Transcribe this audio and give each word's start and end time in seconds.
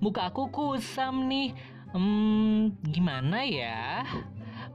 muka 0.00 0.32
aku 0.32 0.48
kusam 0.48 1.28
nih. 1.28 1.52
Hmm, 1.92 2.76
gimana 2.84 3.44
ya? 3.44 4.04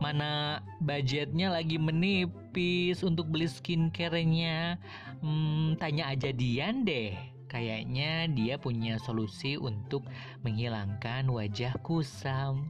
Mana 0.02 0.62
budgetnya 0.81 1.54
lagi 1.54 1.78
menipis 1.78 3.05
untuk 3.05 3.29
beli 3.29 3.46
skincare-nya? 3.46 4.81
Hmm, 5.21 5.78
tanya 5.78 6.10
aja 6.10 6.34
Dian 6.34 6.85
deh. 6.85 7.13
Kayaknya 7.53 8.34
dia 8.34 8.58
punya 8.58 8.97
solusi 8.97 9.62
untuk 9.62 10.02
menghilangkan 10.42 11.29
wajah 11.29 11.78
kusam. 11.85 12.65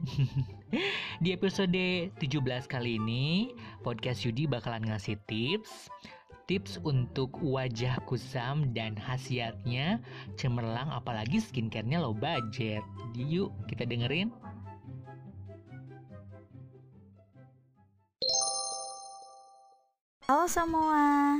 Di 1.24 1.32
episode 1.32 2.12
17 2.20 2.68
kali 2.68 3.00
ini, 3.00 3.56
podcast 3.80 4.28
Yudi 4.28 4.44
bakalan 4.44 4.84
ngasih 4.84 5.16
tips 5.24 5.88
tips 6.44 6.76
untuk 6.84 7.32
wajah 7.40 7.96
kusam 8.04 8.72
dan 8.76 8.96
khasiatnya 9.00 10.00
cemerlang 10.36 10.92
apalagi 10.92 11.40
skincare-nya 11.40 12.00
low 12.00 12.12
budget. 12.12 12.84
Yuk 13.16 13.52
kita 13.64 13.88
dengerin. 13.88 14.28
Halo 20.24 20.48
semua, 20.48 21.36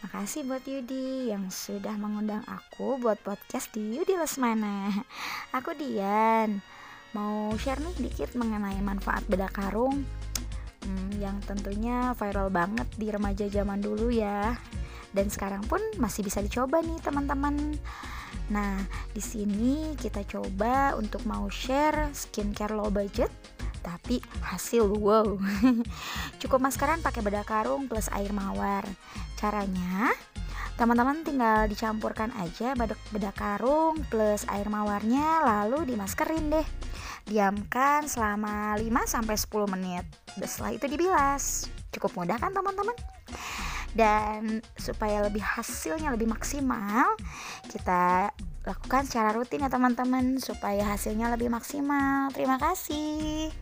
makasih 0.00 0.48
buat 0.48 0.64
Yudi 0.64 1.28
yang 1.28 1.52
sudah 1.52 1.92
mengundang 2.00 2.40
aku 2.48 2.96
buat 2.96 3.20
podcast 3.20 3.68
di 3.76 4.00
Yudi 4.00 4.16
Lesmana. 4.16 4.88
Aku 5.52 5.76
Dian, 5.76 6.64
mau 7.12 7.52
share 7.60 7.84
nih 7.84 8.08
dikit 8.08 8.32
mengenai 8.32 8.80
manfaat 8.80 9.28
bedak 9.28 9.52
karung 9.52 10.08
yang 11.32 11.40
tentunya 11.48 12.12
viral 12.12 12.52
banget 12.52 12.84
di 13.00 13.08
remaja 13.08 13.48
zaman 13.48 13.80
dulu 13.80 14.12
ya. 14.12 14.52
Dan 15.16 15.32
sekarang 15.32 15.64
pun 15.64 15.80
masih 15.96 16.20
bisa 16.20 16.44
dicoba 16.44 16.84
nih 16.84 17.00
teman-teman. 17.00 17.80
Nah, 18.52 18.76
di 19.16 19.24
sini 19.24 19.96
kita 19.96 20.28
coba 20.28 20.92
untuk 21.00 21.24
mau 21.24 21.48
share 21.48 22.12
skincare 22.12 22.76
low 22.76 22.92
budget 22.92 23.32
tapi 23.82 24.22
hasil 24.46 24.86
wow 24.86 25.26
cukup 26.40 26.62
maskeran 26.62 27.02
pakai 27.02 27.18
bedak 27.18 27.50
karung 27.50 27.90
plus 27.90 28.06
air 28.14 28.30
mawar 28.30 28.86
caranya 29.34 30.14
teman-teman 30.78 31.26
tinggal 31.26 31.66
dicampurkan 31.66 32.30
aja 32.38 32.78
bedak 32.78 32.96
bedak 33.10 33.34
karung 33.34 33.98
plus 34.06 34.46
air 34.48 34.70
mawarnya 34.70 35.42
lalu 35.42 35.92
dimaskerin 35.92 36.48
deh 36.48 36.66
diamkan 37.26 38.06
selama 38.06 38.76
5 38.78 38.86
sampai 39.06 39.36
10 39.38 39.74
menit. 39.78 40.04
Setelah 40.42 40.72
itu 40.74 40.86
dibilas. 40.88 41.44
Cukup 41.92 42.12
mudah 42.16 42.36
kan 42.40 42.54
teman-teman? 42.54 42.96
Dan 43.92 44.64
supaya 44.80 45.20
lebih 45.20 45.44
hasilnya 45.44 46.16
lebih 46.16 46.32
maksimal 46.32 47.12
kita 47.68 48.32
lakukan 48.64 49.04
secara 49.04 49.36
rutin 49.36 49.60
ya 49.60 49.68
teman-teman 49.68 50.40
supaya 50.40 50.86
hasilnya 50.86 51.28
lebih 51.34 51.52
maksimal. 51.52 52.32
Terima 52.32 52.56
kasih 52.56 53.52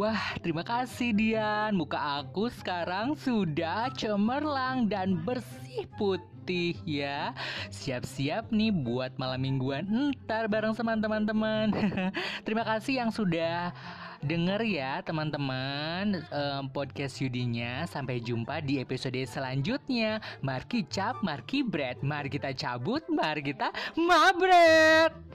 Wah, 0.00 0.32
terima 0.40 0.64
kasih 0.64 1.12
Dian. 1.12 1.76
Muka 1.76 2.24
aku 2.24 2.48
sekarang 2.48 3.12
sudah 3.20 3.92
cemerlang 3.92 4.88
dan 4.88 5.20
bersih 5.28 5.84
putih 6.00 6.72
ya. 6.88 7.36
Siap-siap 7.68 8.48
nih 8.48 8.72
buat 8.72 9.12
malam 9.20 9.44
mingguan 9.44 9.84
ntar 10.24 10.48
bareng 10.48 10.72
sama 10.72 10.96
teman-teman. 10.96 11.68
terima 12.48 12.64
kasih 12.64 13.04
yang 13.04 13.12
sudah 13.12 13.76
denger 14.24 14.64
ya 14.64 15.04
teman-teman 15.04 16.24
um, 16.32 16.72
podcast 16.72 17.20
Yudinya. 17.20 17.84
Sampai 17.84 18.24
jumpa 18.24 18.64
di 18.64 18.80
episode 18.80 19.20
selanjutnya. 19.28 20.24
Marki 20.40 20.80
cap, 20.88 21.20
marki 21.20 21.60
bread. 21.60 22.00
Mari 22.00 22.32
kita 22.32 22.56
cabut, 22.56 23.04
mari 23.12 23.44
kita 23.44 23.68
mabret. 24.00 25.29